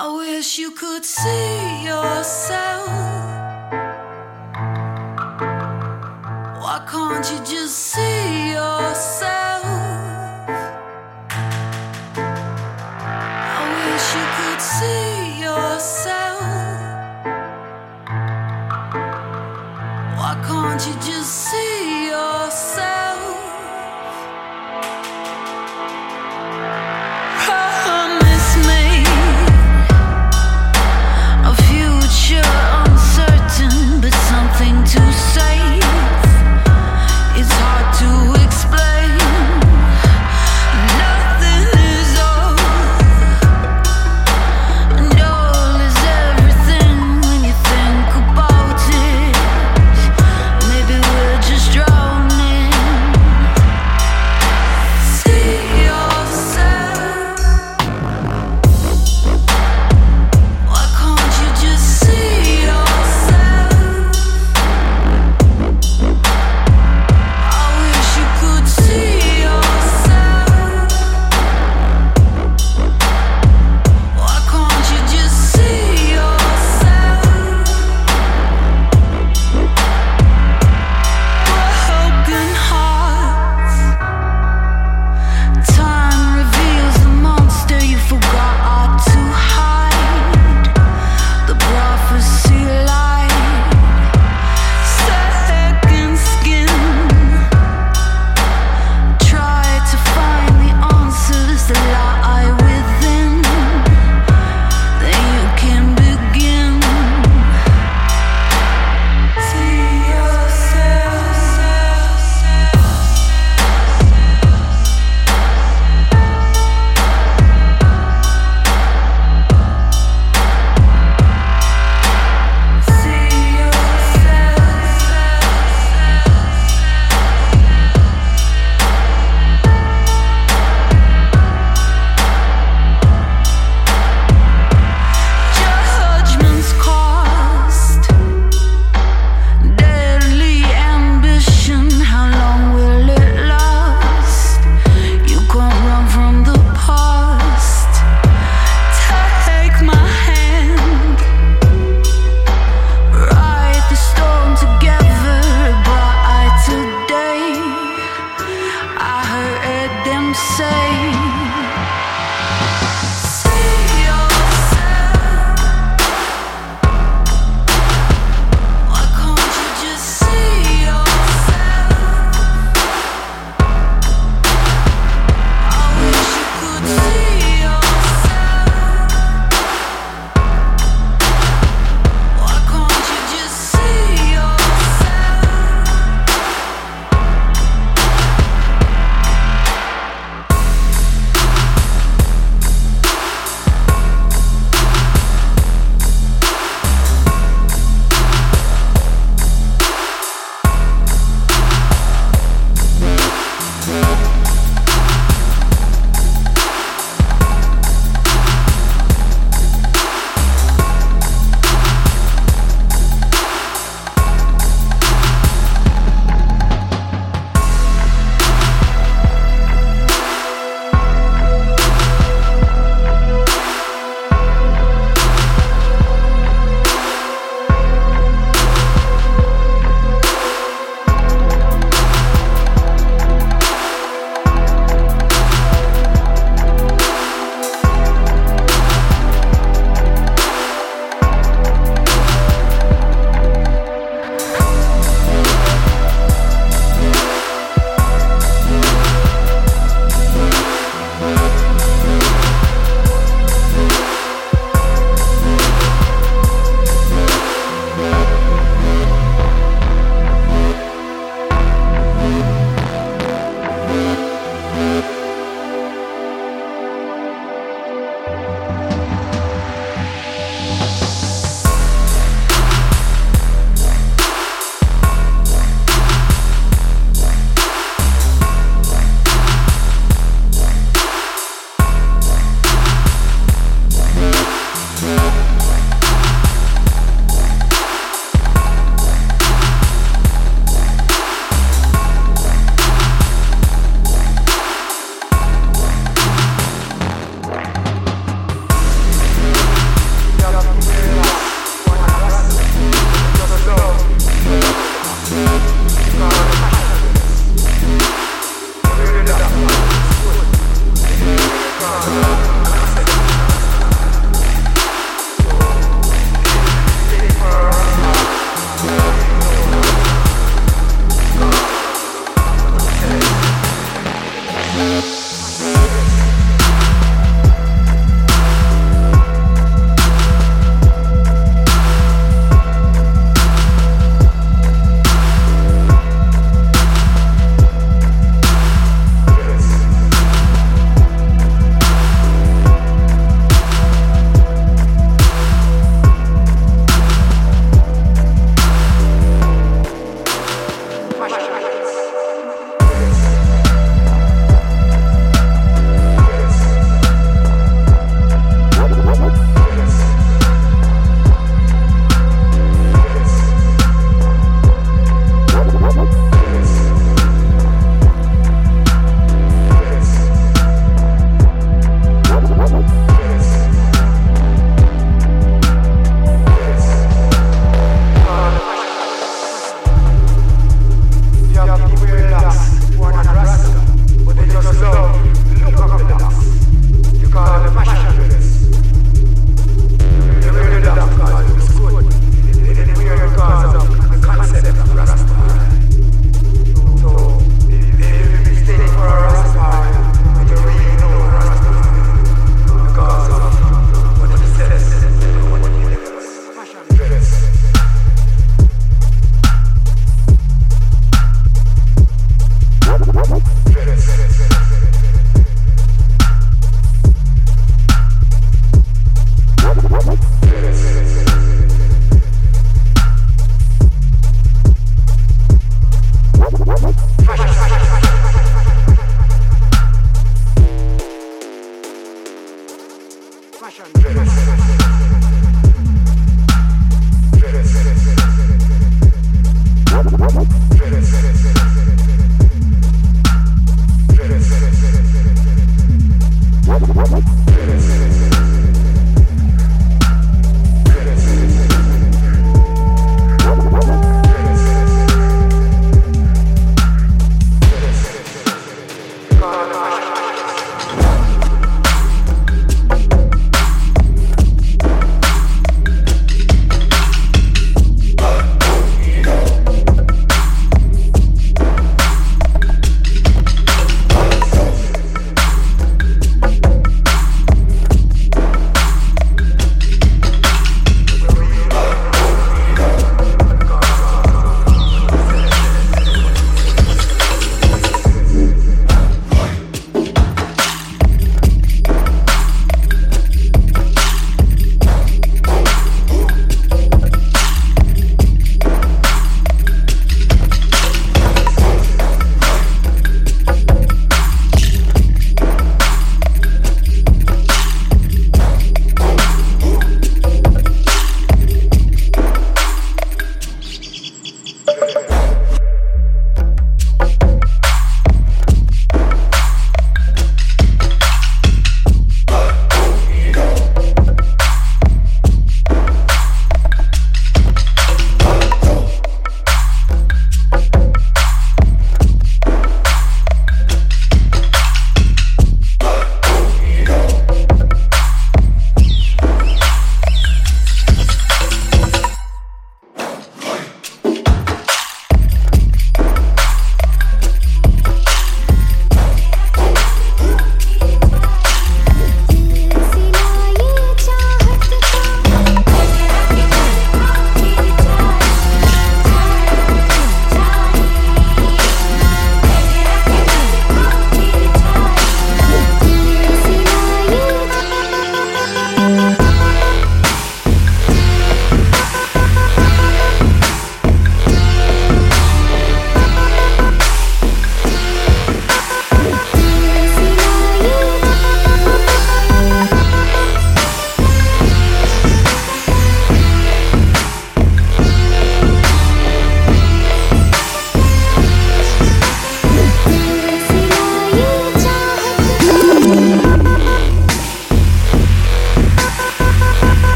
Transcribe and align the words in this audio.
I 0.00 0.06
wish 0.14 0.58
you 0.58 0.70
could 0.70 1.04
see 1.04 1.84
yourself. 1.84 2.86
Why 6.62 6.86
can't 6.88 7.28
you 7.32 7.38
just 7.44 7.76
see 7.76 8.50
yourself? 8.52 8.77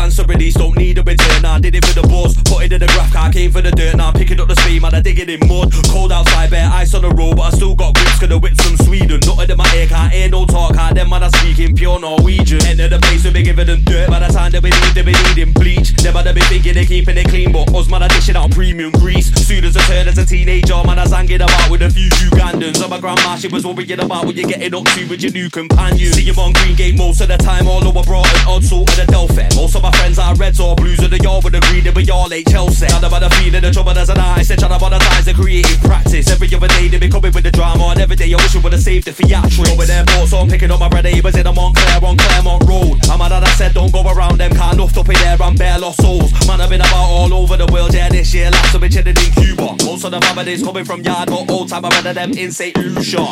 Chance 0.00 0.16
to 0.16 0.24
release, 0.24 0.54
don't 0.54 0.76
need 0.76 0.96
a 0.98 1.02
return. 1.02 1.44
I 1.44 1.58
did 1.60 1.74
it 1.74 1.84
for 1.84 2.00
the 2.00 2.06
boss, 2.08 2.34
put 2.44 2.64
it 2.64 2.72
in 2.72 2.80
the 2.80 2.86
graph 2.86 3.14
I 3.14 3.30
came 3.30 3.52
for 3.52 3.60
the 3.60 3.70
dirt. 3.70 3.96
Now 3.96 4.08
I'm 4.08 4.14
picking 4.14 4.40
up 4.40 4.48
the 4.90 5.00
I 5.00 5.02
dig 5.02 5.18
it 5.18 5.30
in 5.30 5.40
mud. 5.48 5.72
Cold 5.88 6.12
outside, 6.12 6.50
bare 6.50 6.68
ice 6.68 6.92
on 6.92 7.00
the 7.00 7.08
road, 7.08 7.36
but 7.36 7.42
I 7.42 7.50
still 7.56 7.74
got 7.74 7.94
grips, 7.94 8.18
cause 8.18 8.28
the 8.28 8.38
whips 8.38 8.60
from 8.60 8.76
Sweden. 8.84 9.20
Nothing 9.24 9.50
in 9.50 9.56
my 9.56 9.64
ear, 9.74 9.86
can't 9.86 10.12
hear 10.12 10.28
no 10.28 10.44
talk, 10.44 10.76
how 10.76 10.92
them 10.92 11.08
man 11.08 11.22
are 11.22 11.30
speaking 11.40 11.74
pure 11.74 11.98
Norwegian. 11.98 12.60
Enter 12.66 12.88
the 12.88 12.98
place, 13.00 13.24
we 13.24 13.32
be 13.32 13.42
giving 13.42 13.66
them 13.66 13.82
dirt, 13.84 14.10
by 14.10 14.20
the 14.20 14.28
time 14.28 14.52
that 14.52 14.62
we 14.62 14.68
need, 14.68 14.92
they 14.92 15.00
be 15.00 15.16
needing 15.24 15.52
bleach. 15.54 15.96
Them 15.96 16.10
Never 16.12 16.22
they 16.22 16.32
be 16.32 16.40
thinking 16.52 16.74
they 16.74 16.84
keeping 16.84 17.16
it 17.16 17.28
clean, 17.28 17.52
but 17.52 17.72
us 17.72 17.88
man 17.88 18.02
are 18.02 18.08
dishing 18.08 18.36
out 18.36 18.50
premium 18.50 18.90
grease. 18.92 19.32
Soon 19.46 19.64
as 19.64 19.76
I 19.76 19.80
turn 19.88 20.08
as 20.08 20.18
a 20.18 20.26
teenager, 20.26 20.76
man, 20.84 20.98
I 20.98 21.06
sang 21.06 21.30
it 21.30 21.40
about 21.40 21.70
with 21.70 21.82
a 21.82 21.90
few 21.90 22.10
Ugandans. 22.28 22.82
On 22.82 22.90
my 22.90 23.00
grandma, 23.00 23.36
she 23.36 23.48
was 23.48 23.64
worrying 23.64 24.00
about 24.00 24.26
what 24.26 24.34
you're 24.34 24.48
getting 24.48 24.74
up 24.74 24.84
to 24.84 25.06
with 25.08 25.22
your 25.22 25.32
new 25.32 25.48
companion. 25.48 26.12
See 26.12 26.28
you 26.28 26.34
on 26.34 26.52
Green 26.52 26.76
Gate 26.76 26.96
most 26.98 27.20
of 27.20 27.28
the 27.28 27.38
time, 27.38 27.68
all 27.68 27.86
over 27.86 28.02
Broughton, 28.02 28.36
odd 28.46 28.64
sort 28.64 28.90
of 28.90 28.96
the 28.96 29.06
Delphi. 29.06 29.48
Most 29.56 29.76
of 29.76 29.82
my 29.82 29.92
friends 29.92 30.18
are 30.18 30.34
Reds 30.34 30.60
or 30.60 30.76
Blues, 30.76 31.00
of 31.00 31.10
the 31.10 31.18
yard 31.18 31.44
with 31.44 31.54
the 31.54 31.60
green, 31.70 31.84
they 31.84 31.92
be 31.92 32.10
all 32.10 32.28
late 32.28 32.48
Chelsea. 32.48 32.86
Now 32.86 32.98
about 33.06 33.22
the 33.22 33.30
feeling, 33.38 33.62
the 33.62 33.70
trouble 33.70 33.94
there's 33.94 34.10
an 34.10 34.18
eye, 34.18 34.42
said 34.42 34.58
to 34.58 34.68
monetize 34.90 35.24
the 35.24 35.34
creative 35.34 35.80
practice. 35.80 36.28
Every 36.30 36.52
other 36.54 36.68
day 36.68 36.88
they 36.88 36.98
be 36.98 37.08
coming 37.08 37.32
with 37.32 37.44
the 37.44 37.50
drama, 37.50 37.88
and 37.90 38.00
every 38.00 38.16
day 38.16 38.32
I 38.32 38.36
wish 38.36 38.56
I 38.56 38.58
would've 38.60 38.80
saved 38.80 39.06
the 39.06 39.12
theatrics. 39.12 39.70
Over 39.70 39.90
airport, 39.90 40.28
so 40.28 40.38
I'm 40.38 40.48
picking 40.48 40.70
up 40.70 40.80
my 40.80 40.88
red 40.88 41.04
neighbours 41.04 41.36
in 41.36 41.46
a 41.46 41.52
Montclair 41.52 42.04
on 42.04 42.16
Claremont 42.16 42.64
Road. 42.66 42.98
I'm 43.08 43.18
mad 43.18 43.30
that 43.30 43.44
I 43.44 43.50
said 43.54 43.74
don't 43.74 43.92
go 43.92 44.02
around 44.02 44.38
them, 44.38 44.52
can't 44.52 44.74
enough 44.74 44.96
up 44.96 45.08
in 45.08 45.14
there, 45.14 45.36
I'm 45.40 45.54
bare 45.54 45.78
lost 45.78 46.02
souls. 46.02 46.32
Man, 46.46 46.60
I've 46.60 46.70
been 46.70 46.80
about 46.80 47.08
all 47.08 47.32
over 47.32 47.56
the 47.56 47.66
world, 47.72 47.94
yeah, 47.94 48.08
this 48.08 48.34
year 48.34 48.50
last 48.50 48.74
I've 48.74 48.90
chilling 48.90 49.16
in 49.16 49.32
Cuba. 49.32 49.76
Most 49.84 50.04
of 50.04 50.10
the 50.10 50.20
families 50.20 50.62
coming 50.62 50.84
from 50.84 51.02
yard, 51.02 51.28
but 51.28 51.50
old 51.50 51.68
time 51.68 51.84
I 51.84 51.88
better 51.90 52.12
them 52.12 52.32
in 52.32 52.50
St. 52.50 52.76
Lucia. 52.76 53.22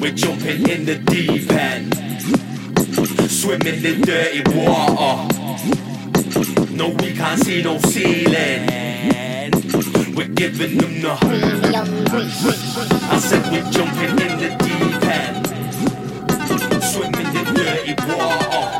We're 0.00 0.12
jumping 0.12 0.68
in 0.68 0.84
the 0.84 0.96
deep 0.96 1.50
end, 1.50 1.94
swimming 3.30 3.84
in 3.84 4.00
dirty 4.00 4.42
water. 4.54 5.28
No, 6.70 6.88
we 6.88 7.12
can't 7.12 7.40
see 7.42 7.62
no 7.62 7.78
ceiling. 7.78 9.23
We're 9.54 10.28
giving 10.28 10.78
them 10.78 11.00
the. 11.00 11.18
I 13.10 13.18
said 13.18 13.52
we're 13.52 13.70
jumping 13.70 14.10
in 14.10 14.38
the 14.38 14.50
deep 14.58 15.04
end, 15.04 15.46
swimming 16.82 17.36
in 17.36 17.54
dirty 17.54 17.94
water. 18.08 18.73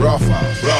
Rafa. 0.00 0.32
Rafa. 0.66 0.79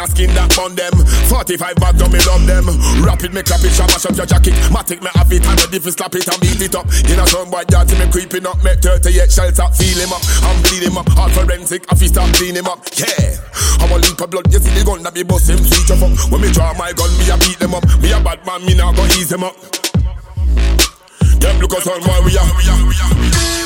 a 0.00 0.06
skin 0.08 0.32
that 0.32 0.48
bun 0.56 0.72
them. 0.74 0.96
45 1.28 1.76
bags 1.76 2.00
on 2.00 2.10
me 2.10 2.20
love 2.24 2.44
them. 2.48 2.66
Rapid 3.04 3.36
me 3.36 3.42
clap 3.44 3.60
it, 3.60 3.72
shama 3.76 4.00
up 4.00 4.16
your 4.16 4.26
jacket. 4.26 4.56
Matic 4.72 5.04
me 5.04 5.10
have 5.12 5.30
it, 5.32 5.44
and 5.44 5.60
ready 5.60 5.78
for 5.78 5.92
slap 5.92 6.14
it 6.16 6.24
and 6.24 6.40
beat 6.40 6.60
it 6.60 6.74
up. 6.74 6.88
In 7.04 7.20
a 7.20 7.24
sun 7.28 7.52
boy, 7.52 7.64
yard 7.68 7.92
me 7.92 8.06
creeping 8.08 8.46
up. 8.48 8.56
Make 8.64 8.80
38 8.80 9.30
shells 9.30 9.60
up, 9.60 9.76
feel 9.76 9.98
him 10.00 10.12
up. 10.12 10.24
I'm 10.48 10.56
bleed 10.64 10.88
him 10.88 10.96
up. 10.96 11.08
All 11.20 11.28
forensic, 11.28 11.84
I 11.92 11.94
feel 11.94 12.08
start 12.08 12.32
clean 12.34 12.56
him 12.56 12.66
up. 12.66 12.80
Yeah. 12.96 13.36
I'm 13.80 13.92
a 13.92 13.96
leap 14.00 14.20
of 14.20 14.30
blood, 14.30 14.48
you 14.52 14.58
see 14.58 14.72
the 14.72 14.84
gun 14.84 15.02
that 15.04 15.14
be 15.14 15.22
bust 15.22 15.48
him, 15.48 15.60
feature 15.60 15.96
fuck. 15.96 16.12
When 16.32 16.40
me 16.40 16.50
draw 16.50 16.72
my 16.74 16.92
gun, 16.92 17.12
me 17.20 17.28
a 17.28 17.36
beat 17.36 17.60
them 17.60 17.76
up. 17.76 17.84
Me 18.00 18.12
a 18.12 18.20
bad 18.20 18.44
man, 18.48 18.64
me 18.64 18.74
now 18.74 18.92
go 18.92 19.04
ease 19.20 19.32
him 19.32 19.44
up. 19.44 19.56
Them 21.40 21.60
look 21.60 21.72
us 21.76 21.86
on 21.86 22.00
why 22.04 22.20
we 22.24 22.36
are. 22.36 23.59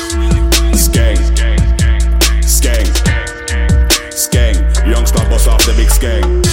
Off 6.05 6.44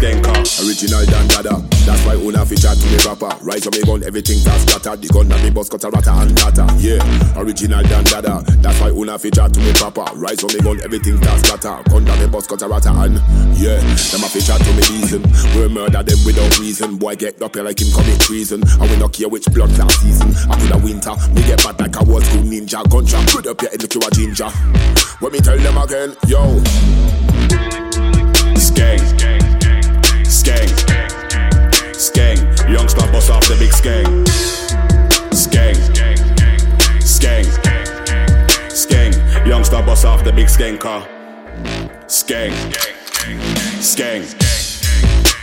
car. 0.00 0.40
Original 0.64 1.04
Don 1.04 1.28
Dada. 1.28 1.60
That's 1.84 2.00
why 2.06 2.16
una 2.16 2.44
chat 2.48 2.76
to 2.76 2.86
me 2.88 2.98
proper. 2.98 3.28
Rise 3.44 3.66
on 3.66 3.72
me 3.76 3.82
gun, 3.84 4.02
everything 4.04 4.40
that's 4.40 4.64
scatter. 4.64 4.96
The 4.96 5.08
gun 5.08 5.30
and 5.30 5.42
me 5.44 5.50
bus 5.50 5.68
cut 5.68 5.84
a 5.84 5.90
rata 5.90 6.12
and 6.24 6.34
data. 6.34 6.64
Yeah. 6.80 7.00
Original 7.36 7.82
Don 7.84 8.04
Dada. 8.04 8.40
That's 8.64 8.80
why 8.80 8.90
una 8.90 9.18
chat 9.18 9.52
to 9.52 9.60
me 9.60 9.72
proper. 9.76 10.08
Rise 10.16 10.42
on 10.42 10.50
me 10.56 10.60
gun, 10.64 10.80
everything 10.80 11.20
that's 11.20 11.44
scatter. 11.44 11.84
Gun 11.90 12.08
and 12.08 12.20
me 12.20 12.26
bus 12.28 12.46
cut 12.46 12.62
a 12.62 12.68
rata 12.68 12.90
and 12.96 13.20
yeah. 13.60 13.76
Them 14.08 14.24
a 14.24 14.28
fi 14.32 14.40
chat 14.40 14.60
to 14.64 14.72
me 14.72 14.82
reason. 14.88 15.22
We 15.52 15.68
murder 15.68 16.02
them 16.02 16.20
without 16.24 16.58
reason. 16.58 16.96
Boy 16.96 17.16
get 17.16 17.40
up 17.42 17.54
here 17.54 17.64
like 17.64 17.80
him 17.80 17.92
commit 17.92 18.20
treason. 18.20 18.64
And 18.64 18.88
we 18.88 18.96
not 18.96 19.12
care 19.12 19.28
which 19.28 19.46
blood 19.52 19.70
class 19.76 20.00
season. 20.00 20.32
After 20.48 20.66
the 20.66 20.78
winter, 20.80 21.12
me 21.36 21.44
get 21.44 21.60
bad 21.60 21.76
like 21.76 21.96
a 21.96 22.02
old 22.08 22.24
school 22.24 22.44
ninja. 22.48 22.80
Gunshot, 22.88 23.28
put 23.28 23.46
up 23.46 23.60
your 23.60 23.70
head 23.70 23.84
like 23.84 23.92
you 23.92 24.00
a 24.00 24.10
ginger. 24.10 24.50
When 25.20 25.32
me 25.32 25.40
tell 25.44 25.60
them 25.60 25.76
again, 25.76 26.16
yo. 26.24 26.40
Skeng. 28.56 29.39
Youngsta 32.70 33.10
boss 33.10 33.28
off 33.30 33.48
the 33.48 33.56
big 33.58 33.72
skeng. 33.72 34.06
Skeng. 35.32 35.74
Skeng. 37.00 37.44
Skeng. 38.68 39.12
Youngsta 39.44 39.84
boss 39.84 40.04
off 40.04 40.22
the 40.22 40.32
big 40.32 40.46
skeng 40.46 40.78
car. 40.78 41.02
Skeng. 42.06 42.52
Skeng. 43.80 44.22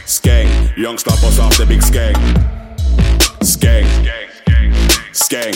Skeng. 0.06 0.48
Youngsta 0.78 1.22
boss 1.22 1.40
off 1.40 1.58
the 1.58 1.66
big 1.66 1.82
skeng. 1.82 2.16
Skeng. 3.42 3.88
Skeng. 5.12 5.54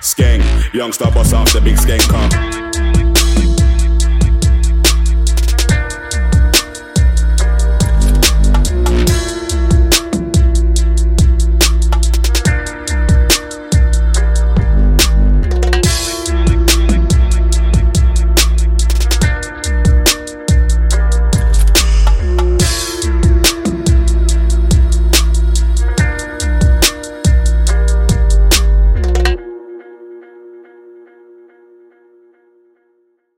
Skeng. 0.00 0.42
Youngsta 0.72 1.12
boss 1.12 1.32
off 1.32 1.52
the 1.52 1.60
big 1.60 1.76
skeng 1.76 2.08
car. 2.08 2.95